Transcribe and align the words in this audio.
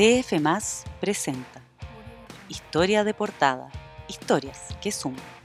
DF 0.00 0.32
presenta 0.98 1.60
Historia 2.48 3.04
de 3.04 3.12
portada, 3.12 3.70
historias 4.08 4.68
que 4.80 4.90
suman. 4.92 5.39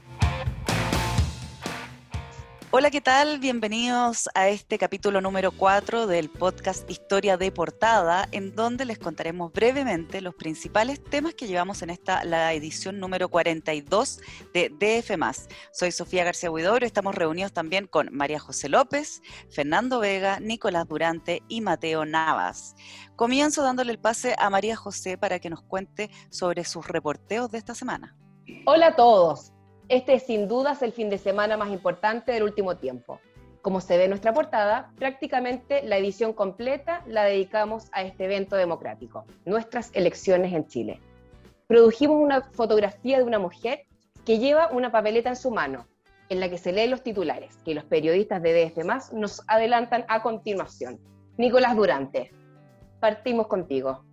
Hola, 2.72 2.90
¿qué 2.90 3.00
tal? 3.00 3.38
Bienvenidos 3.38 4.28
a 4.34 4.48
este 4.48 4.76
capítulo 4.76 5.20
número 5.20 5.52
4 5.52 6.08
del 6.08 6.28
podcast 6.28 6.90
Historia 6.90 7.36
de 7.36 7.52
Portada, 7.52 8.26
en 8.32 8.56
donde 8.56 8.84
les 8.84 8.98
contaremos 8.98 9.52
brevemente 9.52 10.20
los 10.20 10.34
principales 10.34 11.02
temas 11.02 11.34
que 11.34 11.46
llevamos 11.46 11.82
en 11.82 11.90
esta 11.90 12.24
la 12.24 12.52
edición 12.54 12.98
número 12.98 13.28
42 13.28 14.20
de 14.52 14.68
DF. 14.68 15.48
Soy 15.72 15.92
Sofía 15.92 16.24
García 16.24 16.50
Huidobro, 16.50 16.84
estamos 16.84 17.14
reunidos 17.14 17.52
también 17.52 17.86
con 17.86 18.08
María 18.12 18.40
José 18.40 18.68
López, 18.68 19.22
Fernando 19.48 20.00
Vega, 20.00 20.40
Nicolás 20.40 20.88
Durante 20.88 21.44
y 21.48 21.60
Mateo 21.60 22.04
Navas. 22.04 22.74
Comienzo 23.14 23.62
dándole 23.62 23.92
el 23.92 24.00
pase 24.00 24.34
a 24.38 24.50
María 24.50 24.74
José 24.74 25.16
para 25.16 25.38
que 25.38 25.50
nos 25.50 25.62
cuente 25.62 26.10
sobre 26.30 26.64
sus 26.64 26.88
reporteos 26.88 27.48
de 27.52 27.58
esta 27.58 27.76
semana. 27.76 28.16
Hola 28.66 28.88
a 28.88 28.96
todos. 28.96 29.52
Este 29.88 30.14
es 30.14 30.24
sin 30.24 30.48
dudas 30.48 30.82
el 30.82 30.90
fin 30.90 31.10
de 31.10 31.18
semana 31.18 31.56
más 31.56 31.70
importante 31.70 32.32
del 32.32 32.42
último 32.42 32.76
tiempo. 32.76 33.20
Como 33.62 33.80
se 33.80 33.96
ve 33.96 34.04
en 34.04 34.10
nuestra 34.10 34.32
portada, 34.32 34.90
prácticamente 34.96 35.84
la 35.84 35.96
edición 35.96 36.32
completa 36.32 37.04
la 37.06 37.22
dedicamos 37.22 37.88
a 37.92 38.02
este 38.02 38.24
evento 38.24 38.56
democrático, 38.56 39.26
nuestras 39.44 39.90
elecciones 39.94 40.52
en 40.52 40.66
Chile. 40.66 41.00
Produjimos 41.68 42.16
una 42.20 42.42
fotografía 42.42 43.18
de 43.18 43.24
una 43.24 43.38
mujer 43.38 43.82
que 44.24 44.38
lleva 44.38 44.70
una 44.72 44.90
papeleta 44.90 45.28
en 45.28 45.36
su 45.36 45.52
mano, 45.52 45.86
en 46.30 46.40
la 46.40 46.48
que 46.48 46.58
se 46.58 46.72
leen 46.72 46.90
los 46.90 47.04
titulares, 47.04 47.56
que 47.64 47.74
los 47.74 47.84
periodistas 47.84 48.42
de 48.42 48.70
DF 48.70 49.12
nos 49.12 49.42
adelantan 49.46 50.04
a 50.08 50.20
continuación. 50.20 50.98
Nicolás 51.36 51.76
Durante, 51.76 52.32
partimos 52.98 53.46
contigo. 53.46 54.05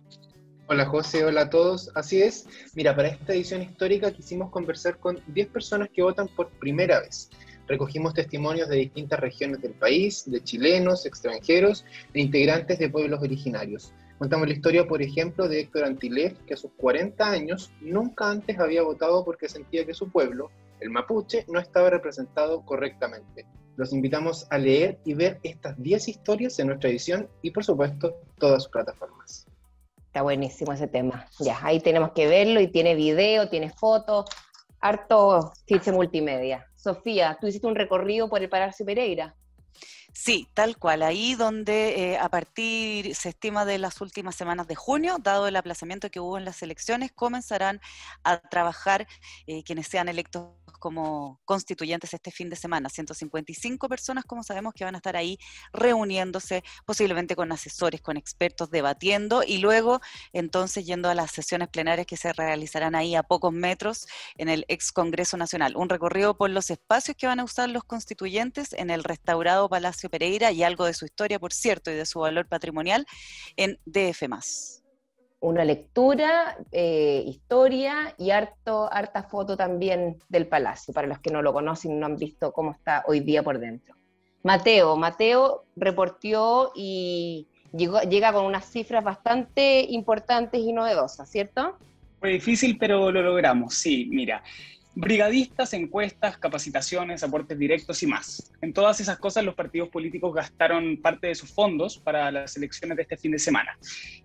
Hola 0.66 0.86
José, 0.86 1.22
hola 1.26 1.42
a 1.42 1.50
todos. 1.50 1.90
Así 1.94 2.22
es, 2.22 2.46
mira, 2.74 2.96
para 2.96 3.08
esta 3.08 3.34
edición 3.34 3.60
histórica 3.60 4.10
quisimos 4.10 4.50
conversar 4.50 4.98
con 4.98 5.20
10 5.26 5.48
personas 5.48 5.90
que 5.92 6.02
votan 6.02 6.26
por 6.26 6.48
primera 6.52 7.00
vez. 7.00 7.28
Recogimos 7.68 8.14
testimonios 8.14 8.70
de 8.70 8.76
distintas 8.76 9.20
regiones 9.20 9.60
del 9.60 9.74
país, 9.74 10.24
de 10.24 10.42
chilenos, 10.42 11.04
extranjeros, 11.04 11.84
de 12.14 12.20
integrantes 12.22 12.78
de 12.78 12.88
pueblos 12.88 13.20
originarios. 13.20 13.92
Contamos 14.18 14.48
la 14.48 14.54
historia, 14.54 14.86
por 14.86 15.02
ejemplo, 15.02 15.48
de 15.48 15.60
Héctor 15.60 15.84
Antilef, 15.84 16.38
que 16.46 16.54
a 16.54 16.56
sus 16.56 16.70
40 16.78 17.30
años 17.30 17.70
nunca 17.82 18.30
antes 18.30 18.58
había 18.58 18.82
votado 18.82 19.22
porque 19.22 19.50
sentía 19.50 19.84
que 19.84 19.92
su 19.92 20.10
pueblo, 20.10 20.50
el 20.80 20.88
mapuche, 20.88 21.44
no 21.46 21.60
estaba 21.60 21.90
representado 21.90 22.64
correctamente. 22.64 23.44
Los 23.76 23.92
invitamos 23.92 24.46
a 24.48 24.56
leer 24.56 24.98
y 25.04 25.12
ver 25.12 25.40
estas 25.42 25.76
10 25.82 26.08
historias 26.08 26.58
en 26.58 26.68
nuestra 26.68 26.88
edición 26.88 27.28
y, 27.42 27.50
por 27.50 27.64
supuesto, 27.64 28.16
todas 28.38 28.62
sus 28.62 28.72
plataformas. 28.72 29.13
Está 30.14 30.22
buenísimo 30.22 30.72
ese 30.72 30.86
tema. 30.86 31.26
Ya, 31.40 31.58
ahí 31.60 31.80
tenemos 31.80 32.12
que 32.12 32.28
verlo 32.28 32.60
y 32.60 32.68
tiene 32.68 32.94
video, 32.94 33.48
tiene 33.48 33.70
fotos, 33.70 34.26
harto 34.80 35.52
fiche 35.66 35.90
multimedia. 35.90 36.68
Sofía, 36.76 37.36
tú 37.40 37.48
hiciste 37.48 37.66
un 37.66 37.74
recorrido 37.74 38.28
por 38.28 38.40
el 38.40 38.48
Palacio 38.48 38.86
Pereira. 38.86 39.34
Sí, 40.12 40.46
tal 40.54 40.76
cual. 40.76 41.02
Ahí 41.02 41.34
donde 41.34 42.12
eh, 42.12 42.18
a 42.18 42.28
partir, 42.28 43.16
se 43.16 43.30
estima 43.30 43.64
de 43.64 43.78
las 43.78 44.00
últimas 44.00 44.36
semanas 44.36 44.68
de 44.68 44.76
junio, 44.76 45.16
dado 45.20 45.48
el 45.48 45.56
aplazamiento 45.56 46.08
que 46.12 46.20
hubo 46.20 46.38
en 46.38 46.44
las 46.44 46.62
elecciones, 46.62 47.10
comenzarán 47.10 47.80
a 48.22 48.38
trabajar 48.38 49.08
eh, 49.48 49.64
quienes 49.64 49.88
sean 49.88 50.08
electos 50.08 50.50
como 50.84 51.40
constituyentes 51.46 52.12
este 52.12 52.30
fin 52.30 52.50
de 52.50 52.56
semana. 52.56 52.90
155 52.90 53.88
personas, 53.88 54.26
como 54.26 54.42
sabemos, 54.42 54.74
que 54.74 54.84
van 54.84 54.94
a 54.94 54.98
estar 54.98 55.16
ahí 55.16 55.38
reuniéndose, 55.72 56.62
posiblemente 56.84 57.34
con 57.34 57.50
asesores, 57.52 58.02
con 58.02 58.18
expertos, 58.18 58.70
debatiendo 58.70 59.42
y 59.42 59.56
luego 59.56 60.02
entonces 60.34 60.84
yendo 60.84 61.08
a 61.08 61.14
las 61.14 61.30
sesiones 61.30 61.68
plenarias 61.68 62.06
que 62.06 62.18
se 62.18 62.34
realizarán 62.34 62.94
ahí 62.94 63.14
a 63.14 63.22
pocos 63.22 63.50
metros 63.50 64.06
en 64.36 64.50
el 64.50 64.66
ex 64.68 64.92
Congreso 64.92 65.38
Nacional. 65.38 65.74
Un 65.74 65.88
recorrido 65.88 66.36
por 66.36 66.50
los 66.50 66.68
espacios 66.68 67.16
que 67.16 67.26
van 67.26 67.40
a 67.40 67.44
usar 67.44 67.70
los 67.70 67.84
constituyentes 67.84 68.74
en 68.74 68.90
el 68.90 69.04
restaurado 69.04 69.70
Palacio 69.70 70.10
Pereira 70.10 70.52
y 70.52 70.64
algo 70.64 70.84
de 70.84 70.92
su 70.92 71.06
historia, 71.06 71.38
por 71.38 71.54
cierto, 71.54 71.90
y 71.90 71.94
de 71.94 72.04
su 72.04 72.18
valor 72.18 72.46
patrimonial 72.46 73.06
en 73.56 73.80
DF 73.86 74.28
una 75.44 75.64
lectura, 75.64 76.56
eh, 76.72 77.22
historia 77.26 78.14
y 78.16 78.30
harto, 78.30 78.90
harta 78.90 79.24
foto 79.24 79.58
también 79.58 80.16
del 80.28 80.46
palacio, 80.46 80.94
para 80.94 81.06
los 81.06 81.18
que 81.18 81.30
no 81.30 81.42
lo 81.42 81.52
conocen 81.52 81.92
y 81.92 81.94
no 81.96 82.06
han 82.06 82.16
visto 82.16 82.50
cómo 82.52 82.72
está 82.72 83.04
hoy 83.06 83.20
día 83.20 83.42
por 83.42 83.58
dentro. 83.58 83.94
Mateo, 84.42 84.96
Mateo 84.96 85.64
reportió 85.76 86.72
y 86.74 87.46
llegó, 87.76 88.00
llega 88.00 88.32
con 88.32 88.46
unas 88.46 88.64
cifras 88.64 89.04
bastante 89.04 89.86
importantes 89.90 90.62
y 90.62 90.72
novedosas, 90.72 91.30
¿cierto? 91.30 91.76
Fue 92.20 92.30
difícil, 92.30 92.78
pero 92.78 93.10
lo 93.12 93.22
logramos, 93.22 93.74
sí, 93.74 94.06
mira 94.10 94.42
brigadistas, 94.96 95.72
encuestas, 95.72 96.38
capacitaciones, 96.38 97.24
aportes 97.24 97.58
directos 97.58 98.02
y 98.02 98.06
más. 98.06 98.52
En 98.60 98.72
todas 98.72 99.00
esas 99.00 99.18
cosas 99.18 99.44
los 99.44 99.54
partidos 99.54 99.88
políticos 99.88 100.32
gastaron 100.32 100.96
parte 100.98 101.26
de 101.26 101.34
sus 101.34 101.50
fondos 101.50 101.98
para 101.98 102.30
las 102.30 102.56
elecciones 102.56 102.96
de 102.96 103.02
este 103.02 103.16
fin 103.16 103.32
de 103.32 103.38
semana. 103.38 103.76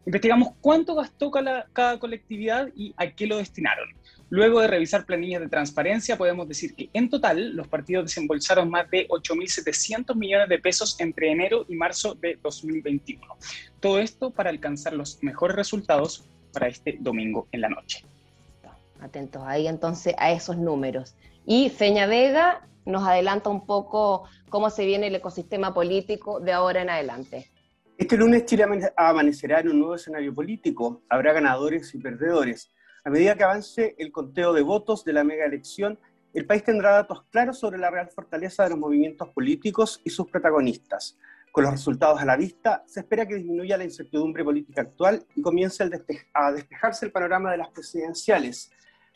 Investigamos 0.06 0.50
cuánto 0.62 0.96
gastó 0.96 1.32
cada, 1.32 2.00
colectividad 2.00 2.70
y 2.76 2.94
a 2.98 3.10
qué 3.12 3.26
lo 3.26 3.38
destinaron. 3.38 3.90
Luego 4.30 4.62
de 4.62 4.68
revisar 4.68 5.06
planillas 5.06 5.42
de 5.42 5.50
transparencia, 5.50 6.18
podemos 6.18 6.48
decir 6.48 6.76
que 6.76 6.90
en 6.94 7.10
total 7.10 7.56
los 7.56 7.68
partidos 7.68 8.06
desembolsaron 8.06 8.70
más 8.70 8.90
de 8.92 9.08
8.700 9.08 10.16
millones 10.16 10.50
de 10.50 10.60
pesos 10.60 11.00
entre 11.00 11.32
enero 11.32 11.66
y 11.68 11.76
marzo 11.76 12.14
de 12.14 12.38
2021. 12.44 13.26
Todo 13.80 14.00
esto 14.00 14.30
para 14.30 14.52
alcanzar 14.52 14.94
los 14.94 15.24
mejores 15.24 15.56
resultados 15.56 16.26
para 16.54 16.68
este 16.68 16.98
domingo 17.00 17.48
en 17.52 17.62
la 17.62 17.70
noche. 17.70 18.06
Atentos 19.02 19.44
ahí 19.46 19.68
entonces 19.68 20.14
a 20.18 20.32
esos 20.32 20.58
números. 20.58 21.16
Y 21.46 21.70
Feña 21.70 22.06
Vega 22.06 22.68
nos 22.86 23.08
adelanta 23.08 23.50
un 23.50 23.66
poco 23.66 24.24
cómo 24.50 24.70
se 24.70 24.86
viene 24.86 25.08
el 25.08 25.16
ecosistema 25.16 25.74
político 25.74 26.40
de 26.40 26.52
ahora 26.52 26.82
en 26.82 26.90
adelante. 26.90 27.52
Este 27.98 28.18
lunes 28.18 28.46
Chile 28.46 28.66
amanecerá 28.96 29.60
en 29.60 29.70
un 29.70 29.80
nuevo 29.80 29.96
escenario 29.96 30.34
político. 30.34 31.02
Habrá 31.10 31.34
ganadores 31.34 31.94
y 31.94 32.00
perdedores. 32.00 32.72
A 33.04 33.10
medida 33.10 33.36
que 33.36 33.44
avance 33.44 33.96
el 33.98 34.12
conteo 34.12 34.54
de 34.54 34.62
votos 34.62 35.04
de 35.04 35.14
la 35.14 35.24
mega 35.24 35.46
elección, 35.46 36.00
el 36.34 36.46
país 36.46 36.64
tendrá 36.64 36.92
datos 36.92 37.24
claros 37.32 37.60
sobre 37.60 37.78
la 37.78 37.90
real 37.90 38.10
fortaleza 38.10 38.64
de 38.64 38.70
los 38.70 38.80
movimientos 38.80 39.30
políticos 39.30 40.02
y 40.04 40.10
sus 40.12 40.28
protagonistas. 40.28 41.18
Con 41.52 41.64
los 41.64 41.74
resultados 41.74 42.22
a 42.22 42.26
la 42.26 42.38
vista, 42.38 42.84
se 42.86 43.00
espera 43.00 43.26
que 43.26 43.36
disminuya 43.36 43.78
la 43.78 43.84
incertidumbre 43.84 44.44
política 44.44 44.82
actual 44.82 45.26
y 45.36 45.42
comience 45.42 45.84
a 46.34 46.52
despejarse 46.52 47.06
el 47.06 47.12
panorama 47.12 47.52
de 47.52 47.58
las 47.58 47.70
presidenciales, 47.70 48.72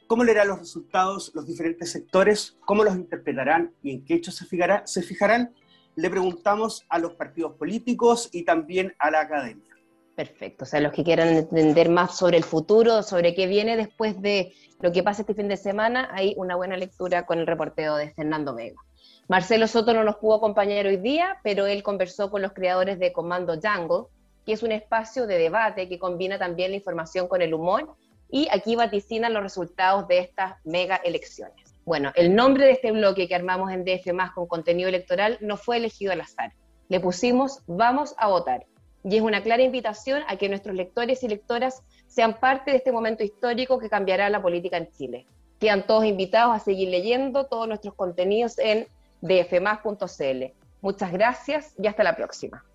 ¿Cómo 0.08 0.24
leerán 0.24 0.50
los 0.50 0.60
resultados 0.60 1.32
los 1.34 1.48
diferentes 1.48 1.92
sectores? 1.92 2.58
¿Cómo 2.66 2.84
los 2.84 2.96
interpretarán 2.96 3.74
y 3.82 3.92
en 3.92 4.06
qué 4.06 4.16
hechos 4.16 4.36
se, 4.36 4.46
fijará, 4.46 4.86
se 4.86 5.02
fijarán? 5.02 5.54
Le 5.96 6.10
preguntamos 6.10 6.86
a 6.90 7.00
los 7.00 7.14
partidos 7.14 7.54
políticos 7.54 8.30
y 8.32 8.44
también 8.44 8.94
a 9.00 9.12
la 9.12 9.22
academia. 9.22 9.74
Perfecto, 10.16 10.66
o 10.66 10.68
sea, 10.68 10.80
los 10.80 10.92
que 10.92 11.04
quieran 11.04 11.30
entender 11.30 11.90
más 11.90 12.18
sobre 12.18 12.38
el 12.38 12.44
futuro, 12.44 13.02
sobre 13.02 13.34
qué 13.34 13.48
viene 13.48 13.78
después 13.78 14.22
de 14.22 14.54
lo 14.80 14.92
que 14.92 15.02
pasa 15.02 15.22
este 15.22 15.34
fin 15.34 15.48
de 15.48 15.58
semana, 15.58 16.10
hay 16.12 16.36
una 16.38 16.56
buena 16.56 16.78
lectura 16.78 17.26
con 17.26 17.40
el 17.40 17.48
reporteo 17.48 17.96
de 17.96 18.12
Fernando 18.12 18.54
Vega. 18.54 18.80
Marcelo 19.28 19.68
Soto 19.68 19.94
no 19.94 20.04
nos 20.04 20.18
pudo 20.18 20.36
acompañar 20.36 20.86
hoy 20.86 20.98
día, 20.98 21.38
pero 21.44 21.66
él 21.66 21.82
conversó 21.82 22.30
con 22.30 22.42
los 22.42 22.54
creadores 22.54 23.00
de 23.00 23.14
Comando 23.14 23.54
Jungle, 23.54 24.08
que 24.46 24.54
es 24.54 24.62
un 24.62 24.72
espacio 24.72 25.26
de 25.26 25.38
debate 25.40 25.88
que 25.88 25.98
combina 25.98 26.38
también 26.38 26.72
la 26.72 26.78
información 26.78 27.28
con 27.28 27.42
el 27.42 27.54
humor 27.54 27.96
y 28.34 28.48
aquí 28.52 28.76
vaticinan 28.76 29.32
los 29.32 29.44
resultados 29.44 30.08
de 30.08 30.18
estas 30.18 30.56
mega 30.64 30.96
elecciones. 30.96 31.76
Bueno, 31.86 32.12
el 32.16 32.34
nombre 32.34 32.66
de 32.66 32.72
este 32.72 32.92
bloque 32.92 33.28
que 33.28 33.36
armamos 33.36 33.72
en 33.72 33.86
DF 33.86 34.12
más 34.12 34.32
con 34.32 34.48
contenido 34.48 34.90
electoral 34.90 35.38
no 35.40 35.56
fue 35.56 35.78
elegido 35.78 36.14
al 36.14 36.22
azar. 36.22 36.52
Le 36.90 37.00
pusimos 37.00 37.62
Vamos 37.68 38.16
a 38.18 38.28
votar. 38.30 38.66
Y 39.04 39.18
es 39.18 39.22
una 39.22 39.44
clara 39.44 39.62
invitación 39.62 40.24
a 40.28 40.38
que 40.38 40.50
nuestros 40.50 40.76
lectores 40.76 41.22
y 41.22 41.28
lectoras 41.28 41.84
sean 42.08 42.40
parte 42.40 42.72
de 42.72 42.78
este 42.78 42.92
momento 42.92 43.24
histórico 43.24 43.78
que 43.78 43.88
cambiará 43.88 44.32
la 44.32 44.42
política 44.42 44.78
en 44.78 44.90
Chile. 44.90 45.28
Quedan 45.60 45.86
todos 45.86 46.04
invitados 46.04 46.56
a 46.56 46.60
seguir 46.60 46.90
leyendo 46.90 47.46
todos 47.46 47.68
nuestros 47.68 47.94
contenidos 47.94 48.58
en 48.58 48.88
dfmas.cl. 49.22 50.54
Muchas 50.82 51.12
gracias 51.12 51.76
y 51.78 51.86
hasta 51.86 52.04
la 52.04 52.16
próxima. 52.16 52.66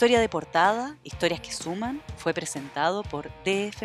Historia 0.00 0.20
de 0.20 0.30
portada, 0.30 0.96
historias 1.04 1.40
que 1.40 1.52
suman, 1.52 2.00
fue 2.16 2.32
presentado 2.32 3.02
por 3.02 3.28
DF. 3.44 3.82